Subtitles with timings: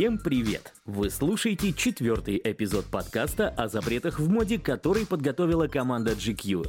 [0.00, 0.72] Всем привет!
[0.86, 6.66] Вы слушаете четвертый эпизод подкаста о запретах в моде, который подготовила команда GQ.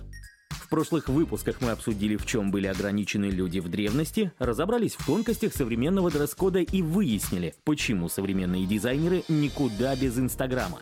[0.50, 5.54] В прошлых выпусках мы обсудили, в чем были ограничены люди в древности, разобрались в тонкостях
[5.54, 10.82] современного дресс-кода и выяснили, почему современные дизайнеры никуда без Инстаграма.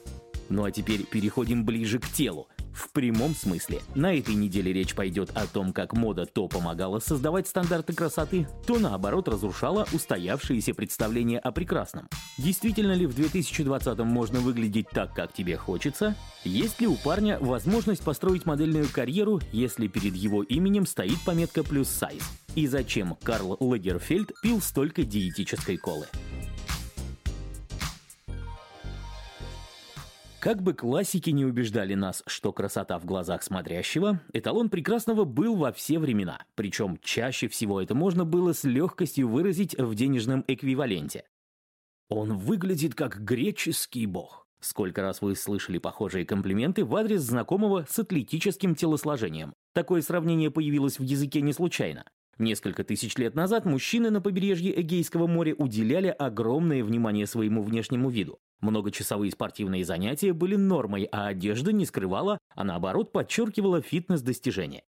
[0.50, 3.80] Ну а теперь переходим ближе к телу– в прямом смысле.
[3.96, 8.80] На этой неделе речь пойдет о том, как мода то помогала создавать стандарты красоты, то
[8.80, 12.08] наоборот разрушала устоявшиеся представления о прекрасном.
[12.38, 16.16] Действительно ли в 2020 можно выглядеть так, как тебе хочется?
[16.44, 21.90] Есть ли у парня возможность построить модельную карьеру, если перед его именем стоит пометка плюс
[21.90, 22.24] сайз?
[22.56, 26.08] И зачем Карл Лагерфельд пил столько диетической колы?
[30.40, 35.74] Как бы классики не убеждали нас, что красота в глазах смотрящего, эталон прекрасного был во
[35.74, 36.46] все времена.
[36.56, 41.26] Причем чаще всего это можно было с легкостью выразить в денежном эквиваленте.
[42.08, 44.48] Он выглядит как греческий бог.
[44.62, 49.54] Сколько раз вы слышали похожие комплименты в адрес знакомого с атлетическим телосложением?
[49.74, 52.06] Такое сравнение появилось в языке не случайно.
[52.38, 58.40] Несколько тысяч лет назад мужчины на побережье Эгейского моря уделяли огромное внимание своему внешнему виду.
[58.62, 64.84] Многочасовые спортивные занятия были нормой, а одежда не скрывала, а наоборот подчеркивала фитнес-достижения.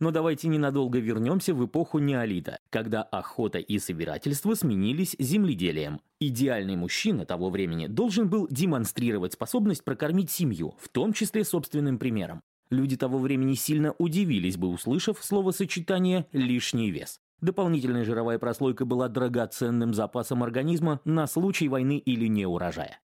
[0.00, 6.00] Но давайте ненадолго вернемся в эпоху неолита, когда охота и собирательство сменились земледелием.
[6.18, 12.42] Идеальный мужчина того времени должен был демонстрировать способность прокормить семью, в том числе собственным примером.
[12.68, 17.20] Люди того времени сильно удивились бы, услышав словосочетание «лишний вес».
[17.42, 23.00] Дополнительная жировая прослойка была драгоценным запасом организма на случай войны или неурожая.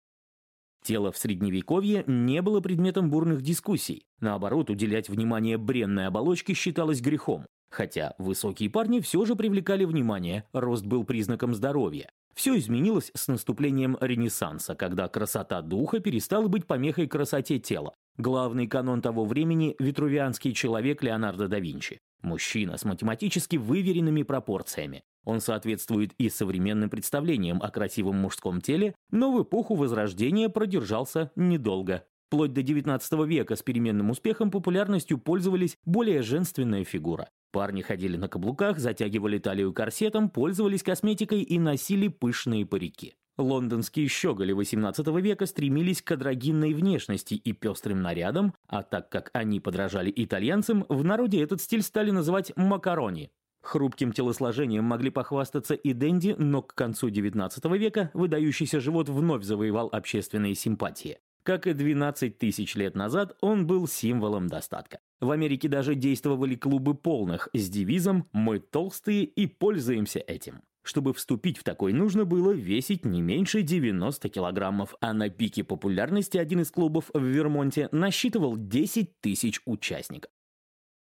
[0.84, 4.06] Тело в средневековье не было предметом бурных дискуссий.
[4.22, 7.48] Наоборот, уделять внимание бренной оболочке считалось грехом.
[7.70, 12.10] Хотя высокие парни все же привлекали внимание, рост был признаком здоровья.
[12.36, 17.96] Все изменилось с наступлением Ренессанса, когда красота духа перестала быть помехой красоте тела.
[18.18, 22.00] Главный канон того времени– витрувианский человек Леонардо да Винчи.
[22.22, 25.04] Мужчина с математически выверенными пропорциями.
[25.24, 32.06] Он соответствует и современным представлениям о красивом мужском теле, но в эпоху Возрождения продержался недолго.
[32.28, 37.30] Вплоть до 19 века с переменным успехом популярностью пользовались более женственная фигура.
[37.52, 43.16] Парни ходили на каблуках, затягивали талию корсетом, пользовались косметикой и носили пышные парики.
[43.38, 49.60] Лондонские щеголи XVIII века стремились к адрогинной внешности и пестрым нарядам, а так как они
[49.60, 53.32] подражали итальянцам, в народе этот стиль стали называть «макарони».
[53.62, 59.90] Хрупким телосложением могли похвастаться и Дэнди, но к концу XIX века выдающийся живот вновь завоевал
[59.92, 61.20] общественные симпатии.
[61.44, 65.00] Как и 12 тысяч лет назад, он был символом достатка.
[65.22, 70.62] В Америке даже действовали клубы полных с девизом «Мы толстые и пользуемся этим».
[70.88, 76.38] Чтобы вступить в такой, нужно было весить не меньше 90 килограммов, а на пике популярности
[76.38, 80.32] один из клубов в Вермонте насчитывал 10 тысяч участников.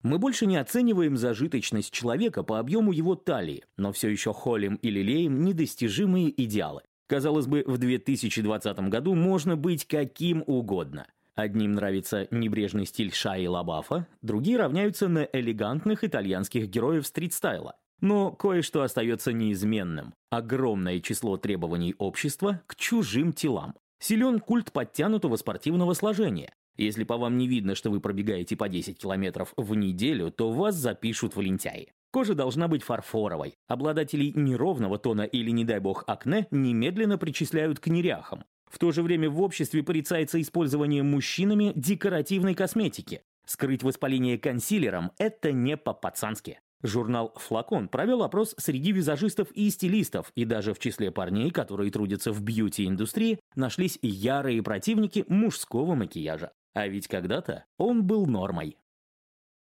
[0.01, 4.89] Мы больше не оцениваем зажиточность человека по объему его талии, но все еще холим и
[4.89, 6.83] лелеем недостижимые идеалы.
[7.07, 11.05] Казалось бы, в 2020 году можно быть каким угодно.
[11.33, 17.75] Одним нравится небрежный стиль Шаи Лабафа, другие равняются на элегантных итальянских героев стрит-стайла.
[18.01, 20.13] Но кое-что остается неизменным.
[20.29, 23.75] Огромное число требований общества к чужим телам.
[23.99, 26.53] Силен культ подтянутого спортивного сложения.
[26.77, 30.75] Если по вам не видно, что вы пробегаете по 10 километров в неделю, то вас
[30.75, 31.93] запишут в лентяи.
[32.11, 33.55] Кожа должна быть фарфоровой.
[33.67, 38.43] Обладателей неровного тона или, не дай бог, акне немедленно причисляют к неряхам.
[38.69, 43.21] В то же время в обществе порицается использование мужчинами декоративной косметики.
[43.45, 46.59] Скрыть воспаление консилером– это не по-пацански.
[46.85, 52.31] Журнал «Флакон» провел опрос среди визажистов и стилистов, и даже в числе парней, которые трудятся
[52.31, 56.51] в бьюти-индустрии, нашлись ярые противники мужского макияжа.
[56.73, 58.77] А ведь когда-то он был нормой.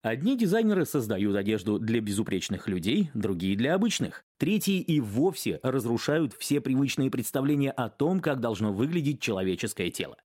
[0.01, 4.23] Одни дизайнеры создают одежду для безупречных людей, другие для обычных.
[4.39, 10.17] Третьи и вовсе разрушают все привычные представления о том, как должно выглядеть человеческое тело.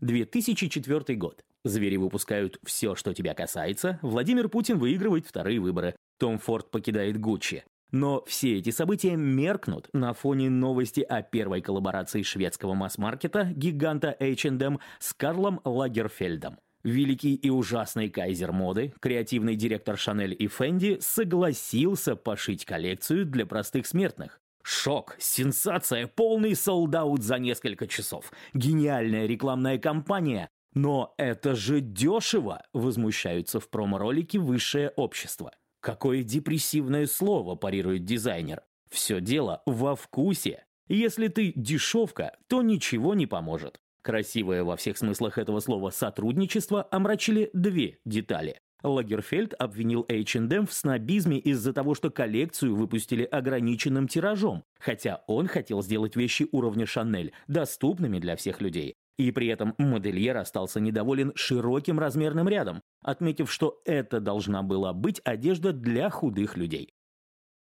[0.00, 1.44] 2004 год.
[1.64, 3.98] Звери выпускают все, что тебя касается.
[4.02, 5.94] Владимир Путин выигрывает вторые выборы.
[6.18, 7.64] Том Форд покидает Гуччи.
[7.92, 14.78] Но все эти события меркнут на фоне новости о первой коллаборации шведского масс-маркета гиганта H&M
[15.00, 16.58] с Карлом Лагерфельдом.
[16.82, 23.86] Великий и ужасный кайзер моды, креативный директор Шанель и Фенди согласился пошить коллекцию для простых
[23.86, 24.40] смертных.
[24.62, 28.32] Шок, сенсация, полный солдаут за несколько часов.
[28.54, 30.48] Гениальная рекламная кампания.
[30.74, 35.52] Но это же дешево, возмущаются в промо-ролике высшее общество.
[35.80, 38.62] Какое депрессивное слово, парирует дизайнер.
[38.90, 40.64] Все дело во вкусе.
[40.88, 43.80] Если ты дешевка, то ничего не поможет.
[44.02, 48.60] Красивое во всех смыслах этого слова сотрудничество омрачили две детали.
[48.82, 55.82] Лагерфельд обвинил H&M в снобизме из-за того, что коллекцию выпустили ограниченным тиражом, хотя он хотел
[55.82, 58.96] сделать вещи уровня Шанель доступными для всех людей.
[59.20, 65.20] И при этом модельер остался недоволен широким размерным рядом, отметив, что это должна была быть
[65.24, 66.94] одежда для худых людей.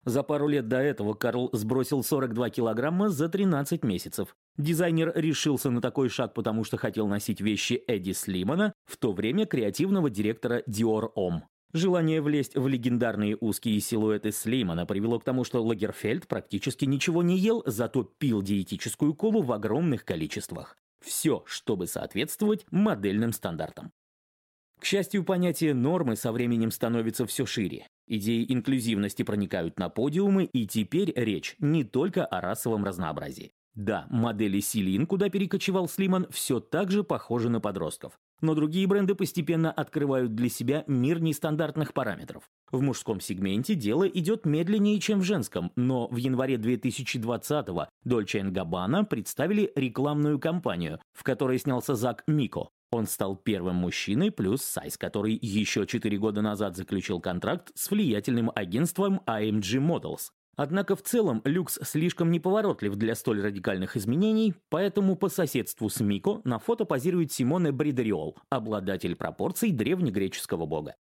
[0.04, 4.36] За пару лет до этого Карл сбросил 42 килограмма за 13 месяцев.
[4.58, 9.46] Дизайнер решился на такой шаг, потому что хотел носить вещи Эдди Слимана, в то время
[9.46, 11.40] креативного директора Dior Homme.
[11.72, 17.38] Желание влезть в легендарные узкие силуэты Слимана привело к тому, что Лагерфельд практически ничего не
[17.38, 20.76] ел, зато пил диетическую колу в огромных количествах.
[21.00, 23.92] Все, чтобы соответствовать модельным стандартам.
[24.80, 27.86] К счастью, понятие нормы со временем становится все шире.
[28.06, 33.52] Идеи инклюзивности проникают на подиумы, и теперь речь не только о расовом разнообразии.
[33.74, 38.18] Да, модели Силин, куда перекочевал Слиман, все так же похожи на подростков.
[38.40, 42.44] Но другие бренды постепенно открывают для себя мир нестандартных параметров.
[42.70, 49.04] В мужском сегменте дело идет медленнее, чем в женском, но в январе 2020-го Dolce Gabbana
[49.04, 55.38] представили рекламную кампанию, в которой снялся Зак Мико, он стал первым мужчиной плюс Сайз, который
[55.40, 60.30] еще 4 года назад заключил контракт с влиятельным агентством AMG Models.
[60.58, 66.40] Однако в целом люкс слишком неповоротлив для столь радикальных изменений, поэтому по соседству с Мико
[66.42, 70.96] на фото позирует Симоне Бридериол, обладатель пропорций древнегреческого бога.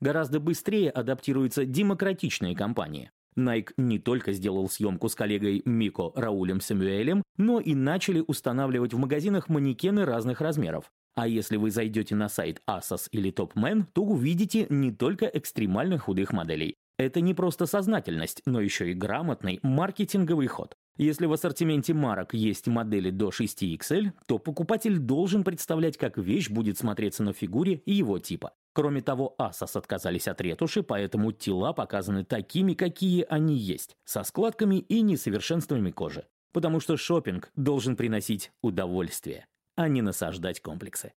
[0.00, 3.10] Гораздо быстрее адаптируются демократичные компании.
[3.34, 8.98] Nike не только сделал съемку с коллегой Мико Раулем Самюэлем, но и начали устанавливать в
[8.98, 10.92] магазинах манекены разных размеров.
[11.14, 16.34] А если вы зайдете на сайт Asos или Topman, то увидите не только экстремально худых
[16.34, 16.76] моделей.
[16.98, 20.76] Это не просто сознательность, но еще и грамотный маркетинговый ход.
[20.96, 26.78] Если в ассортименте марок есть модели до 6XL, то покупатель должен представлять, как вещь будет
[26.78, 28.54] смотреться на фигуре и его типа.
[28.72, 34.76] Кроме того, Asos отказались от ретуши, поэтому тела показаны такими, какие они есть, со складками
[34.76, 36.26] и несовершенствами кожи.
[36.52, 41.12] Потому что шопинг должен приносить удовольствие, а не насаждать комплексы.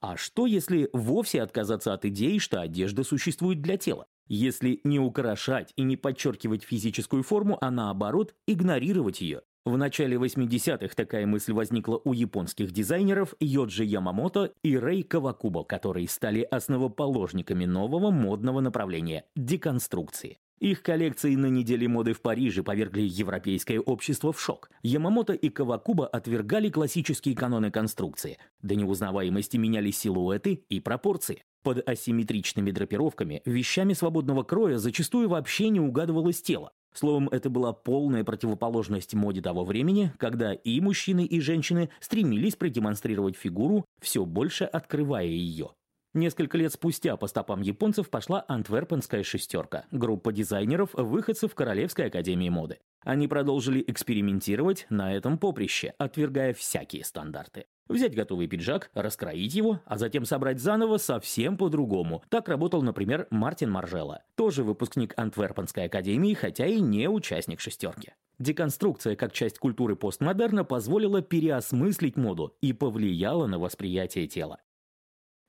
[0.00, 4.06] А что, если вовсе отказаться от идеи, что одежда существует для тела?
[4.32, 9.40] Если не украшать и не подчеркивать физическую форму, а наоборот игнорировать ее?
[9.64, 16.08] В начале 80-х такая мысль возникла у японских дизайнеров Йоджи Ямамото и Рэй Кавакубо, которые
[16.08, 20.38] стали основоположниками нового модного направления– деконструкции.
[20.60, 24.70] Их коллекции на неделе моды в Париже повергли европейское общество в шок.
[24.84, 28.38] Ямамото и Кавакуба отвергали классические каноны конструкции.
[28.62, 31.42] До неузнаваемости меняли силуэты и пропорции.
[31.62, 36.72] Под асимметричными драпировками, вещами свободного кроя зачастую вообще не угадывалось тело.
[36.94, 43.36] Словом, это была полная противоположность моде того времени, когда и мужчины, и женщины стремились продемонстрировать
[43.36, 45.70] фигуру, все больше открывая ее.
[46.14, 52.78] Несколько лет спустя по стопам японцев пошла антверпенская шестерка, группа дизайнеров, выходцев Королевской академии моды.
[53.04, 57.66] Они продолжили экспериментировать на этом поприще, отвергая всякие стандарты.
[57.90, 62.22] Взять готовый пиджак, раскроить его, а затем собрать заново совсем по-другому.
[62.28, 68.12] Так работал, например, Мартин Маржелла, тоже выпускник Антверпенской академии, хотя и не участник шестерки.
[68.38, 74.60] Деконструкция как часть культуры постмодерна позволила переосмыслить моду и повлияла на восприятие тела.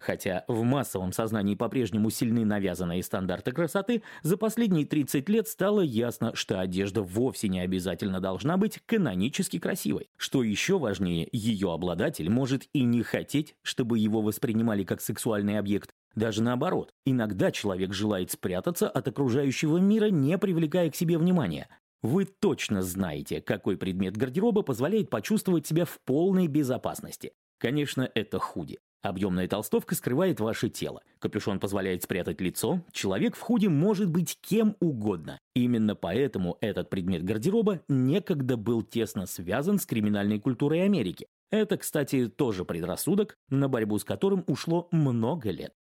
[0.01, 6.35] Хотя в массовом сознании по-прежнему сильны навязанные стандарты красоты, за последние 30 лет стало ясно,
[6.35, 10.09] что одежда вовсе не обязательно должна быть канонически красивой.
[10.17, 15.91] Что еще важнее, ее обладатель может и не хотеть, чтобы его воспринимали как сексуальный объект.
[16.15, 21.69] Даже наоборот, иногда человек желает спрятаться от окружающего мира, не привлекая к себе внимания.
[22.01, 27.33] Вы точно знаете, какой предмет гардероба позволяет почувствовать себя в полной безопасности.
[27.59, 28.79] Конечно, это худи.
[29.01, 31.01] Объемная толстовка скрывает ваше тело.
[31.17, 32.81] Капюшон позволяет спрятать лицо.
[32.91, 35.39] Человек в худи может быть кем угодно.
[35.55, 41.25] Именно поэтому этот предмет гардероба некогда был тесно связан с криминальной культурой Америки.
[41.49, 45.73] Это, кстати, тоже предрассудок, на борьбу с которым ушло много лет.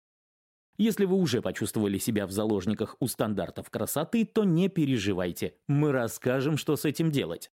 [0.79, 5.57] Если вы уже почувствовали себя в заложниках у стандартов красоты, то не переживайте.
[5.67, 7.51] Мы расскажем, что с этим делать.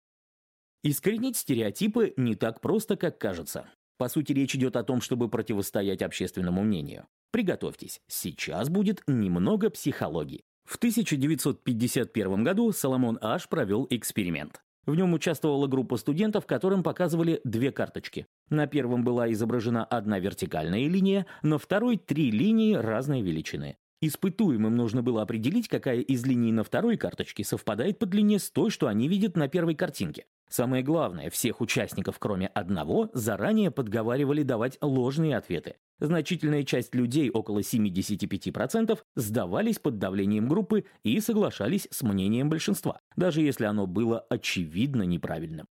[0.82, 3.66] Искоренить стереотипы не так просто, как кажется.
[3.96, 7.06] По сути, речь идет о том, чтобы противостоять общественному мнению.
[7.30, 10.44] Приготовьтесь, сейчас будет немного психологии.
[10.64, 14.62] В 1951 году Соломон Аш провел эксперимент.
[14.86, 18.26] В нем участвовала группа студентов, которым показывали две карточки.
[18.50, 23.76] На первом была изображена одна вертикальная линия, на второй три линии разной величины.
[24.00, 28.70] Испытуемым нужно было определить, какая из линий на второй карточке совпадает по длине с той,
[28.70, 30.26] что они видят на первой картинке.
[30.54, 35.74] Самое главное, всех участников, кроме одного, заранее подговаривали давать ложные ответы.
[35.98, 43.40] Значительная часть людей, около 75%, сдавались под давлением группы и соглашались с мнением большинства, даже
[43.40, 45.66] если оно было очевидно неправильным.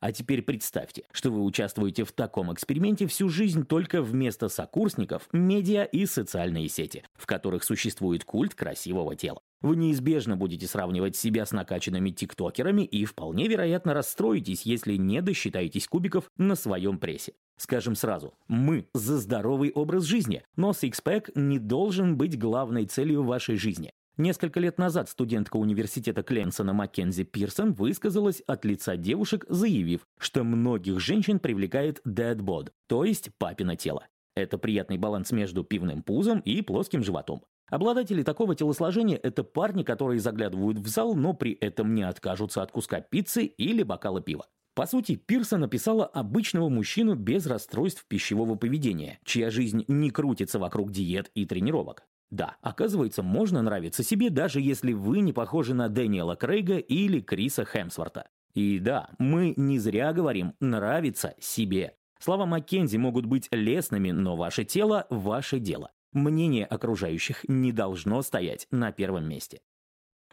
[0.00, 5.84] А теперь представьте, что вы участвуете в таком эксперименте всю жизнь только вместо сокурсников, медиа
[5.84, 9.42] и социальные сети, в которых существует культ красивого тела.
[9.62, 15.86] Вы неизбежно будете сравнивать себя с накачанными тиктокерами и вполне вероятно расстроитесь, если не досчитаетесь
[15.86, 17.34] кубиков на своем прессе.
[17.56, 23.56] Скажем сразу, мы за здоровый образ жизни, но сикспэк не должен быть главной целью вашей
[23.56, 23.92] жизни.
[24.18, 30.98] Несколько лет назад студентка университета Клемсона Маккензи Пирсон высказалась от лица девушек, заявив, что многих
[31.00, 34.06] женщин привлекает dead bod, то есть папино тело.
[34.34, 37.42] Это приятный баланс между пивным пузом и плоским животом.
[37.72, 42.70] Обладатели такого телосложения– это парни, которые заглядывают в зал, но при этом не откажутся от
[42.70, 44.46] куска пиццы или бокала пива.
[44.74, 50.92] По сути, Пирса написала обычного мужчину без расстройств пищевого поведения, чья жизнь не крутится вокруг
[50.92, 52.02] диет и тренировок.
[52.30, 57.64] Да, оказывается, можно нравиться себе, даже если вы не похожи на Дэниела Крейга или Криса
[57.64, 58.28] Хемсворта.
[58.52, 61.94] И да, мы не зря говорим «нравится себе».
[62.18, 65.90] Слова Маккензи могут быть лестными, но ваше тело– ваше дело.
[66.12, 69.60] Мнение окружающих не должно стоять на первом месте.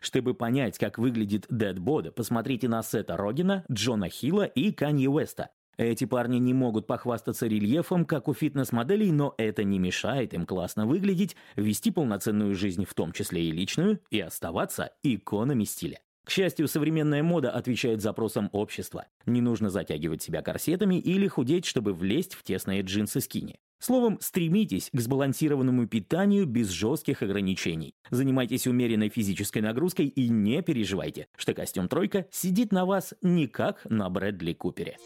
[0.02, 5.50] Чтобы понять, как выглядит Dead Body, посмотрите на Сета Рогина, Джона Хилла и Канье Уэста.
[5.78, 10.86] Эти парни не могут похвастаться рельефом, как у фитнес-моделей, но это не мешает им классно
[10.86, 16.02] выглядеть, вести полноценную жизнь, в том числе и личную, и оставаться иконами стиля.
[16.26, 19.06] К счастью, современная мода отвечает запросам общества.
[19.26, 23.60] Не нужно затягивать себя корсетами или худеть, чтобы влезть в тесные джинсы скини.
[23.80, 27.96] Словом, стремитесь к сбалансированному питанию без жестких ограничений.
[28.12, 33.86] Занимайтесь умеренной физической нагрузкой и не переживайте, что костюм «тройка» сидит на вас не как
[33.90, 34.98] на Брэдли Купере.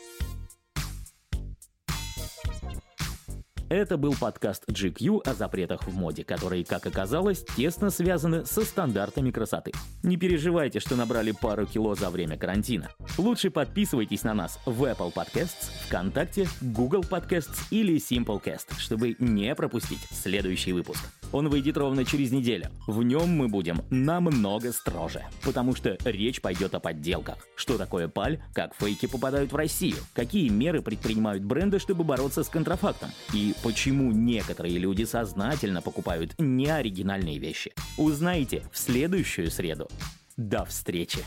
[3.70, 9.32] Это был подкаст GQ о запретах в моде, которые, как оказалось, тесно связаны со стандартами
[9.32, 9.72] красоты.
[10.04, 12.90] Не переживайте, что набрали пару кило за время карантина.
[13.18, 20.02] Лучше подписывайтесь на нас в Apple Podcasts, ВКонтакте, Google Podcasts или Simplecast, чтобы не пропустить
[20.12, 21.04] следующий выпуск.
[21.32, 22.68] Он выйдет ровно через неделю.
[22.86, 27.38] В нем мы будем намного строже, потому что речь пойдет о подделках.
[27.56, 32.50] Что такое паль, как фейки попадают в Россию, какие меры предпринимают бренды, чтобы бороться с
[32.50, 37.74] контрафактом, и почему некоторые люди сознательно покупают неоригинальные вещи.
[37.98, 39.88] Узнаете в следующую среду.
[40.36, 41.20] До встречи!